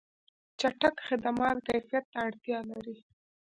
چټک 0.59 0.95
خدمات 1.07 1.57
کیفیت 1.67 2.05
ته 2.13 2.17
اړتیا 2.25 2.59
لري. 2.71 2.95